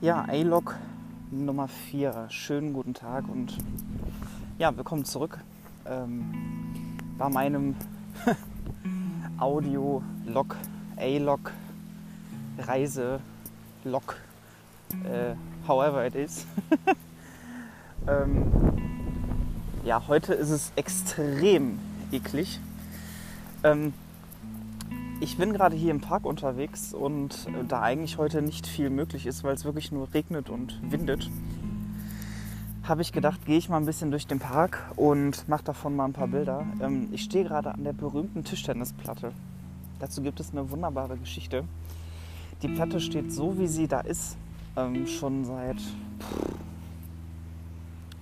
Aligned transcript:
Ja, 0.00 0.24
A-Log 0.28 0.76
Nummer 1.32 1.66
4. 1.66 2.26
Schönen 2.28 2.72
guten 2.72 2.94
Tag 2.94 3.28
und 3.28 3.58
ja, 4.56 4.76
willkommen 4.76 5.04
zurück 5.04 5.40
ähm, 5.86 6.96
bei 7.18 7.28
meinem 7.28 7.74
Audio-Log, 9.40 10.54
A-Log, 10.96 11.50
Reise-Log, 12.58 14.16
äh, 15.02 15.34
however 15.66 16.06
it 16.06 16.14
is. 16.14 16.46
ähm, 18.06 18.52
ja, 19.84 20.06
heute 20.06 20.32
ist 20.32 20.50
es 20.50 20.70
extrem 20.76 21.76
eklig. 22.12 22.60
Ähm, 23.64 23.92
ich 25.20 25.36
bin 25.36 25.52
gerade 25.52 25.74
hier 25.74 25.90
im 25.90 26.00
Park 26.00 26.24
unterwegs 26.24 26.94
und 26.94 27.48
äh, 27.48 27.64
da 27.66 27.82
eigentlich 27.82 28.18
heute 28.18 28.40
nicht 28.42 28.66
viel 28.66 28.90
möglich 28.90 29.26
ist, 29.26 29.42
weil 29.42 29.54
es 29.54 29.64
wirklich 29.64 29.90
nur 29.90 30.12
regnet 30.14 30.48
und 30.48 30.80
windet, 30.82 31.28
habe 32.84 33.02
ich 33.02 33.12
gedacht, 33.12 33.44
gehe 33.44 33.58
ich 33.58 33.68
mal 33.68 33.78
ein 33.78 33.86
bisschen 33.86 34.10
durch 34.10 34.26
den 34.26 34.38
Park 34.38 34.92
und 34.96 35.48
mache 35.48 35.64
davon 35.64 35.96
mal 35.96 36.04
ein 36.04 36.12
paar 36.12 36.28
Bilder. 36.28 36.66
Ähm, 36.80 37.08
ich 37.12 37.22
stehe 37.22 37.44
gerade 37.44 37.74
an 37.74 37.84
der 37.84 37.92
berühmten 37.92 38.44
Tischtennisplatte. 38.44 39.32
Dazu 39.98 40.22
gibt 40.22 40.38
es 40.38 40.52
eine 40.52 40.70
wunderbare 40.70 41.16
Geschichte. 41.16 41.64
Die 42.62 42.68
Platte 42.68 43.00
steht 43.00 43.32
so, 43.32 43.58
wie 43.58 43.66
sie 43.66 43.88
da 43.88 44.00
ist, 44.00 44.36
ähm, 44.76 45.06
schon 45.06 45.44
seit 45.44 45.80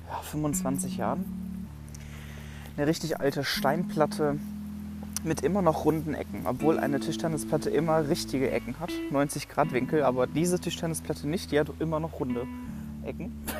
ja, 0.09 0.21
25 0.23 0.97
Jahren. 0.97 1.69
Eine 2.77 2.87
richtig 2.87 3.21
alte 3.21 3.45
Steinplatte 3.45 4.39
mit 5.27 5.43
immer 5.43 5.61
noch 5.61 5.85
runden 5.85 6.15
Ecken, 6.15 6.47
obwohl 6.47 6.79
eine 6.79 7.01
Tischtennisplatte 7.01 7.69
immer 7.69 8.09
richtige 8.09 8.51
Ecken 8.51 8.79
hat, 8.81 8.91
90 9.11 9.49
Grad 9.49 9.73
Winkel, 9.73 10.03
aber 10.03 10.27
diese 10.27 10.59
Tischtennisplatte 10.59 11.29
nicht, 11.29 11.51
die 11.51 11.59
hat 11.59 11.69
immer 11.81 12.01
noch 12.01 12.21
runde 12.21 12.47
Ecken. 13.05 13.33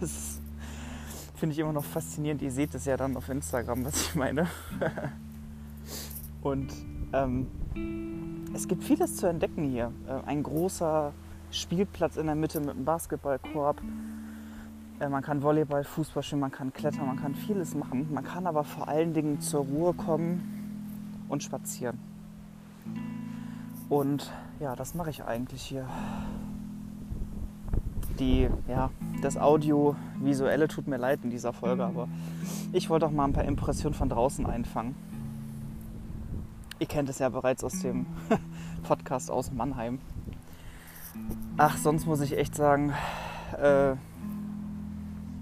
Das 0.00 0.40
finde 1.36 1.52
ich 1.52 1.60
immer 1.60 1.72
noch 1.72 1.84
faszinierend. 1.84 2.42
Ihr 2.42 2.50
seht 2.50 2.74
es 2.74 2.86
ja 2.86 2.96
dann 2.96 3.16
auf 3.16 3.28
Instagram, 3.28 3.84
was 3.84 4.02
ich 4.02 4.14
meine. 4.16 4.48
Und 6.42 6.72
ähm, 7.12 7.46
es 8.52 8.66
gibt 8.66 8.82
vieles 8.82 9.14
zu 9.14 9.28
entdecken 9.28 9.62
hier. 9.62 9.92
Äh, 10.08 10.26
ein 10.26 10.42
großer 10.42 11.12
Spielplatz 11.52 12.16
in 12.16 12.26
der 12.26 12.34
Mitte 12.34 12.58
mit 12.58 12.70
einem 12.70 12.84
Basketballkorb. 12.84 13.80
Äh, 14.98 15.08
man 15.08 15.22
kann 15.22 15.44
Volleyball, 15.44 15.84
Fußball 15.84 16.24
spielen, 16.24 16.40
man 16.40 16.50
kann 16.50 16.72
klettern, 16.72 17.06
man 17.06 17.20
kann 17.20 17.36
vieles 17.36 17.76
machen. 17.76 18.08
Man 18.12 18.24
kann 18.24 18.48
aber 18.48 18.64
vor 18.64 18.88
allen 18.88 19.14
Dingen 19.14 19.40
zur 19.40 19.60
Ruhe 19.64 19.94
kommen 19.94 20.61
und 21.32 21.42
spazieren. 21.42 21.98
Und 23.88 24.30
ja, 24.60 24.76
das 24.76 24.94
mache 24.94 25.10
ich 25.10 25.24
eigentlich 25.24 25.62
hier. 25.62 25.88
Die, 28.18 28.48
ja, 28.68 28.90
das 29.22 29.38
Audiovisuelle 29.38 30.68
tut 30.68 30.86
mir 30.86 30.98
leid 30.98 31.20
in 31.24 31.30
dieser 31.30 31.54
Folge, 31.54 31.84
aber 31.84 32.08
ich 32.72 32.90
wollte 32.90 33.06
auch 33.06 33.10
mal 33.10 33.24
ein 33.24 33.32
paar 33.32 33.44
Impressionen 33.44 33.94
von 33.94 34.10
draußen 34.10 34.44
einfangen. 34.44 34.94
Ihr 36.78 36.86
kennt 36.86 37.08
es 37.08 37.18
ja 37.18 37.30
bereits 37.30 37.64
aus 37.64 37.80
dem 37.80 38.06
Podcast 38.82 39.30
aus 39.30 39.50
Mannheim. 39.50 40.00
Ach, 41.56 41.78
sonst 41.78 42.06
muss 42.06 42.20
ich 42.20 42.36
echt 42.36 42.54
sagen, 42.54 42.92
äh, 43.58 43.94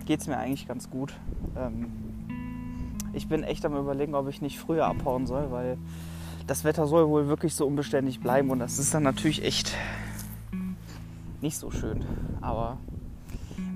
geht 0.07 0.21
es 0.21 0.29
mir 0.29 0.37
eigentlich 0.37 0.69
ganz 0.69 0.89
gut. 0.89 1.15
Ähm, 1.57 1.93
ich 3.13 3.29
bin 3.29 3.43
echt 3.43 3.65
am 3.65 3.77
überlegen, 3.77 4.15
ob 4.15 4.29
ich 4.29 4.41
nicht 4.43 4.59
früher 4.59 4.87
abhauen 4.87 5.27
soll, 5.27 5.51
weil 5.51 5.79
das 6.47 6.65
Wetter 6.65 6.87
soll 6.87 7.09
wohl 7.09 7.29
wirklich 7.29 7.55
so 7.55 7.67
unbeständig 7.67 8.21
bleiben 8.21 8.51
und 8.51 8.59
das 8.59 8.79
ist 8.79 8.93
dann 8.93 9.03
natürlich 9.03 9.45
echt 9.45 9.75
nicht 11.41 11.57
so 11.57 11.71
schön. 11.71 12.05
Aber 12.41 12.79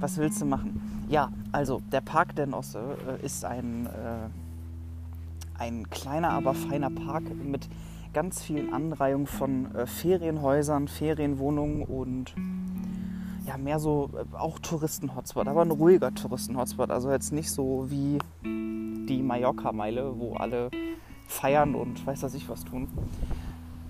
was 0.00 0.18
willst 0.18 0.40
du 0.40 0.46
machen? 0.46 1.06
Ja, 1.08 1.30
also 1.52 1.80
der 1.92 2.00
Park 2.00 2.34
der 2.36 2.46
Nosse 2.46 2.96
äh, 3.08 3.24
ist 3.24 3.44
ein, 3.44 3.86
äh, 3.86 5.58
ein 5.58 5.88
kleiner, 5.90 6.30
aber 6.30 6.54
feiner 6.54 6.90
Park 6.90 7.24
mit 7.34 7.68
ganz 8.12 8.42
vielen 8.42 8.72
Anreihungen 8.72 9.26
von 9.26 9.74
äh, 9.74 9.86
Ferienhäusern, 9.86 10.88
Ferienwohnungen 10.88 11.82
und 11.82 12.34
ja, 13.46 13.58
mehr 13.58 13.78
so 13.78 14.10
äh, 14.14 14.36
auch 14.36 14.58
Touristen-Hotspot, 14.58 15.46
aber 15.46 15.62
ein 15.62 15.70
ruhiger 15.70 16.14
Touristen-Hotspot. 16.14 16.90
Also 16.90 17.10
jetzt 17.10 17.32
nicht 17.32 17.50
so 17.50 17.86
wie 17.88 18.18
Mallorca-Meile, 19.26 20.18
wo 20.18 20.34
alle 20.34 20.70
feiern 21.26 21.74
und 21.74 22.06
weiß 22.06 22.22
was 22.22 22.34
ich 22.34 22.48
was 22.48 22.64
tun. 22.64 22.88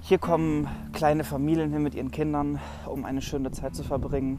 Hier 0.00 0.18
kommen 0.18 0.68
kleine 0.92 1.24
Familien 1.24 1.72
hin 1.72 1.82
mit 1.82 1.94
ihren 1.94 2.10
Kindern, 2.10 2.60
um 2.86 3.04
eine 3.04 3.22
schöne 3.22 3.50
Zeit 3.52 3.74
zu 3.74 3.82
verbringen. 3.82 4.38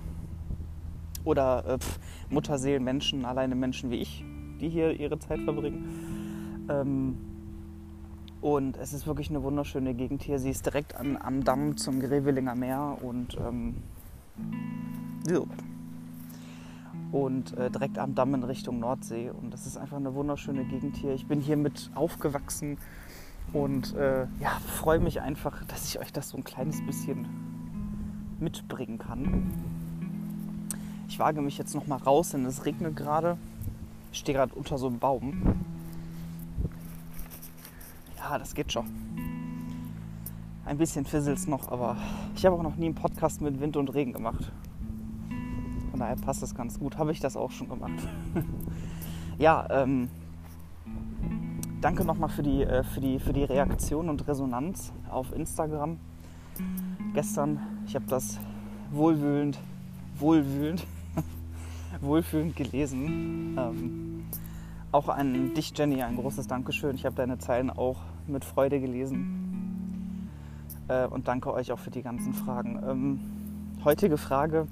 Oder 1.24 1.66
äh, 1.66 1.78
Mutterseelen, 2.30 2.84
Menschen, 2.84 3.26
alleine 3.26 3.56
Menschen 3.56 3.90
wie 3.90 3.96
ich, 3.96 4.24
die 4.62 4.70
hier 4.70 4.92
ihre 5.00 5.18
Zeit 5.18 5.42
verbringen. 5.42 6.68
Ähm, 6.70 7.18
und 8.42 8.78
es 8.78 8.94
ist 8.94 9.08
wirklich 9.08 9.32
eine 9.32 9.42
wunderschöne 9.42 9.96
Gegend 9.96 10.22
hier. 10.22 10.38
Sie 10.38 10.52
ist 10.52 10.68
direkt 10.68 10.96
an, 10.96 11.18
am 11.20 11.44
Damm 11.44 11.78
zum 11.78 12.00
Grevelinger 12.00 12.54
Meer 12.54 13.00
und 13.02 13.36
ähm, 13.40 13.78
so 15.28 15.48
und 17.16 17.58
äh, 17.58 17.72
direkt 17.72 17.98
am 17.98 18.14
Damm 18.14 18.34
in 18.34 18.44
Richtung 18.44 18.80
Nordsee. 18.80 19.30
Und 19.30 19.54
das 19.54 19.66
ist 19.66 19.78
einfach 19.78 19.96
eine 19.96 20.14
wunderschöne 20.16 20.66
Gegend 20.66 20.98
hier. 20.98 21.14
Ich 21.14 21.26
bin 21.28 21.40
hier 21.40 21.56
mit 21.56 21.90
aufgewachsen 21.96 22.78
und 23.54 23.96
äh, 23.96 24.28
ja, 24.42 24.50
freue 24.68 25.00
mich 25.00 25.22
einfach, 25.22 25.64
dass 25.64 25.86
ich 25.86 25.98
euch 25.98 26.12
das 26.12 26.28
so 26.28 26.38
ein 26.38 26.44
kleines 26.44 26.86
bisschen 26.86 27.26
mitbringen 28.42 28.98
kann. 28.98 29.50
Ich 31.08 31.18
wage 31.18 31.40
mich 31.42 31.58
jetzt 31.58 31.74
noch 31.74 31.88
mal 31.88 32.00
raus, 32.00 32.32
denn 32.32 32.44
es 32.44 32.66
regnet 32.66 32.98
gerade. 32.98 33.38
Ich 34.12 34.20
stehe 34.20 34.38
gerade 34.38 34.54
unter 34.54 34.78
so 34.78 34.88
einem 34.88 35.00
Baum. 35.00 35.56
Ja, 38.18 38.38
das 38.38 38.56
geht 38.56 38.74
schon. 38.74 38.88
Ein 40.66 40.78
bisschen 40.78 41.06
fisselt 41.06 41.38
es 41.38 41.48
noch, 41.48 41.72
aber 41.72 41.96
ich 42.36 42.46
habe 42.46 42.58
auch 42.58 42.64
noch 42.64 42.76
nie 42.76 42.88
einen 42.88 42.96
Podcast 42.96 43.40
mit 43.40 43.62
Wind 43.62 43.78
und 43.78 43.94
Regen 43.94 44.12
gemacht. 44.12 44.52
Von 45.96 46.02
daher 46.02 46.18
passt 46.18 46.44
das 46.44 46.54
ganz 46.54 46.78
gut. 46.78 46.98
Habe 46.98 47.14
ich 47.14 47.22
das 47.22 47.38
auch 47.38 47.52
schon 47.52 47.70
gemacht. 47.70 48.06
ja, 49.38 49.66
ähm, 49.70 50.10
danke 51.80 52.04
nochmal 52.04 52.28
für 52.28 52.44
die, 52.44 52.64
äh, 52.64 52.84
für, 52.84 53.00
die, 53.00 53.18
für 53.18 53.32
die 53.32 53.46
Reaktion 53.46 54.10
und 54.10 54.28
Resonanz 54.28 54.92
auf 55.10 55.32
Instagram. 55.32 55.98
Gestern, 57.14 57.62
ich 57.88 57.96
habe 57.96 58.04
das 58.10 58.42
wohlwühlend, 58.92 59.58
wohlwühlend, 60.20 60.86
wohlfühlend 62.02 62.58
gelesen. 62.58 63.56
Ähm, 63.58 64.26
auch 64.92 65.08
an 65.08 65.54
dich, 65.54 65.72
Jenny, 65.78 66.04
ein 66.04 66.18
großes 66.18 66.46
Dankeschön. 66.48 66.98
Ich 66.98 67.06
habe 67.06 67.16
deine 67.16 67.38
Zeilen 67.38 67.70
auch 67.70 68.02
mit 68.28 68.44
Freude 68.44 68.82
gelesen. 68.82 70.30
Äh, 70.90 71.08
und 71.08 71.30
danke 71.30 71.54
euch 71.54 71.72
auch 71.72 71.80
für 71.80 71.92
die 71.92 72.04
ganzen 72.04 72.34
Fragen. 72.34 72.84
Ähm, 72.86 73.20
heutige 73.86 74.18
Frage 74.18 74.68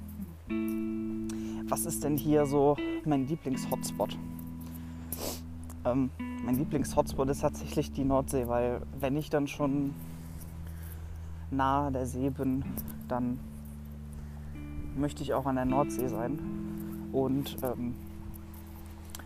was 1.74 1.88
ist 1.88 2.04
denn 2.04 2.18
hier 2.18 2.46
so 2.46 2.78
mein 3.04 3.26
Lieblings-Hotspot? 3.28 4.16
Ähm, 5.86 6.12
mein 6.46 6.56
Lieblings-Hotspot 6.56 7.28
ist 7.30 7.42
tatsächlich 7.42 7.92
die 7.92 8.04
Nordsee, 8.04 8.48
weil 8.48 8.82
wenn 9.00 9.18
ich 9.18 9.32
dann 9.32 9.48
schon 9.48 9.96
nahe 11.50 11.92
der 11.92 12.06
See 12.06 12.30
bin, 12.30 12.64
dann 13.08 13.40
möchte 14.96 15.24
ich 15.24 15.34
auch 15.34 15.48
an 15.48 15.56
der 15.56 15.66
Nordsee 15.66 16.10
sein. 16.10 16.38
Und 17.12 17.58
ähm, 17.64 17.96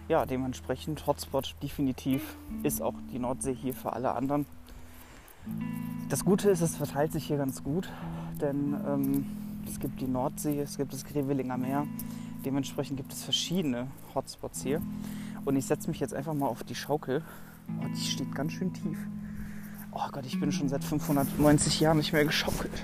ja, 0.08 0.25
dementsprechend 0.25 1.06
Hotspot 1.06 1.53
definitiv 1.62 2.38
ist 2.64 2.81
auch 2.81 2.96
die 3.12 3.19
Nordsee 3.19 3.56
hier 3.56 3.74
für 3.74 3.91
alle 3.91 4.16
anderen. 4.16 4.46
Das 6.08 6.23
Gute 6.23 6.50
ist, 6.50 6.61
es 6.61 6.78
verteilt 6.78 7.11
sich 7.11 7.26
hier 7.28 7.35
ganz 7.35 7.61
gut, 7.61 7.91
denn 8.40 8.73
ähm, 8.88 9.26
es 9.67 9.82
gibt 9.82 10.00
die 10.00 10.08
Nordsee, 10.08 10.61
es 10.61 10.78
gibt 10.78 10.93
das 10.93 11.03
Grevelinger 11.03 11.58
Meer, 11.58 11.85
Dementsprechend 12.45 12.97
gibt 12.97 13.11
es 13.11 13.23
verschiedene 13.23 13.87
Hotspots 14.13 14.63
hier. 14.63 14.81
Und 15.45 15.55
ich 15.55 15.66
setze 15.66 15.89
mich 15.89 15.99
jetzt 15.99 16.13
einfach 16.13 16.34
mal 16.34 16.47
auf 16.47 16.63
die 16.63 16.75
Schaukel. 16.75 17.23
Oh, 17.81 17.87
die 17.87 18.01
steht 18.01 18.34
ganz 18.35 18.53
schön 18.53 18.73
tief. 18.73 18.97
Oh 19.91 20.07
Gott, 20.11 20.25
ich 20.25 20.39
bin 20.39 20.51
schon 20.51 20.69
seit 20.69 20.84
590 20.84 21.79
Jahren 21.79 21.97
nicht 21.97 22.13
mehr 22.13 22.25
geschaukelt. 22.25 22.84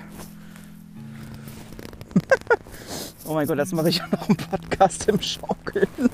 oh 3.25 3.33
mein 3.33 3.47
Gott, 3.47 3.57
jetzt 3.57 3.73
mache 3.73 3.89
ich 3.89 4.01
noch 4.11 4.27
einen 4.27 4.38
Podcast 4.38 5.07
im 5.07 5.21
Schaukeln. 5.21 5.88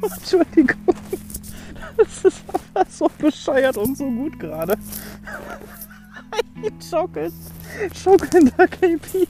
oh, 0.00 0.06
Entschuldigung. 0.06 0.94
Das 1.96 2.24
ist 2.24 2.44
aber 2.46 2.86
so 2.88 3.10
bescheuert 3.18 3.76
und 3.76 3.96
so 3.96 4.08
gut 4.08 4.38
gerade. 4.38 4.78
Schaukeln. 6.90 7.32
Schaukelnder 7.94 8.66
KP. 8.68 9.26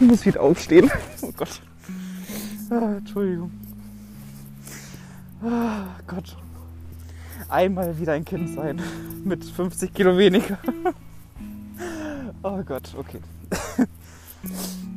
Ich 0.00 0.06
muss 0.06 0.24
wieder 0.24 0.42
aufstehen. 0.42 0.90
Oh 1.22 1.32
Gott. 1.36 1.60
Ah, 2.70 2.96
Entschuldigung. 2.98 3.50
Ah, 5.42 5.86
Gott. 6.06 6.36
einmal 7.48 7.98
wieder 7.98 8.12
ein 8.12 8.24
Kind 8.24 8.54
sein 8.54 8.80
mit 9.24 9.44
50 9.44 9.92
Kilo 9.92 10.16
weniger. 10.16 10.58
oh 12.42 12.62
Gott, 12.62 12.94
okay. 12.96 13.20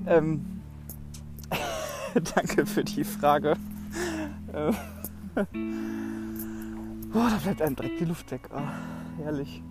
ähm, 0.06 0.62
danke 2.36 2.65
für 2.65 2.83
die 2.83 3.03
Frage. 3.03 3.56
Ähm, 4.53 4.75
Boah, 7.12 7.30
da 7.30 7.38
bleibt 7.38 7.62
einem 7.62 7.75
direkt 7.75 8.00
die 8.00 8.06
Luft 8.06 8.30
weg. 8.31 8.50
Oh, 8.53 9.24
herrlich. 9.24 9.62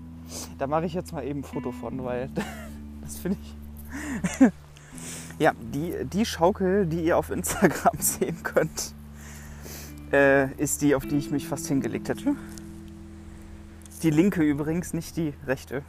Da 0.58 0.66
mache 0.66 0.86
ich 0.86 0.94
jetzt 0.94 1.12
mal 1.12 1.24
eben 1.24 1.40
ein 1.40 1.44
Foto 1.44 1.70
von, 1.72 2.02
weil 2.04 2.28
das 3.02 3.18
finde 3.18 3.38
ich. 3.40 4.50
Ja, 5.40 5.54
die, 5.58 5.94
die 6.04 6.26
Schaukel, 6.26 6.86
die 6.86 7.02
ihr 7.02 7.16
auf 7.16 7.30
Instagram 7.30 7.94
sehen 7.98 8.42
könnt, 8.42 8.94
äh, 10.12 10.52
ist 10.54 10.82
die, 10.82 10.94
auf 10.94 11.06
die 11.06 11.16
ich 11.16 11.30
mich 11.30 11.48
fast 11.48 11.66
hingelegt 11.66 12.10
hätte. 12.10 12.36
Die 14.02 14.10
linke 14.10 14.42
übrigens, 14.42 14.92
nicht 14.92 15.16
die 15.16 15.32
rechte. 15.46 15.82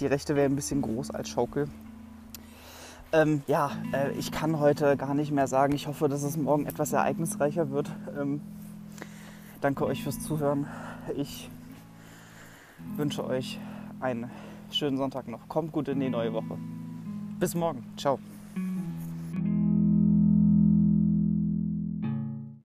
Die 0.00 0.06
rechte 0.06 0.34
wäre 0.36 0.46
ein 0.46 0.56
bisschen 0.56 0.80
groß 0.82 1.10
als 1.10 1.28
Schaukel. 1.28 1.68
Ähm, 3.12 3.42
ja, 3.46 3.72
äh, 3.92 4.10
ich 4.12 4.32
kann 4.32 4.58
heute 4.58 4.96
gar 4.96 5.14
nicht 5.14 5.30
mehr 5.30 5.46
sagen. 5.48 5.74
Ich 5.74 5.86
hoffe, 5.86 6.08
dass 6.08 6.22
es 6.22 6.36
morgen 6.36 6.66
etwas 6.66 6.92
ereignisreicher 6.92 7.70
wird. 7.70 7.90
Ähm, 8.18 8.40
danke 9.60 9.84
euch 9.84 10.02
fürs 10.02 10.18
Zuhören. 10.20 10.66
Ich 11.14 11.50
wünsche 12.96 13.24
euch 13.24 13.60
einen 14.00 14.30
schönen 14.70 14.96
Sonntag 14.96 15.28
noch. 15.28 15.46
Kommt 15.48 15.72
gut 15.72 15.88
in 15.88 16.00
die 16.00 16.08
neue 16.08 16.32
Woche. 16.32 16.58
Bis 17.38 17.54
morgen. 17.54 17.84
Ciao. 17.96 18.18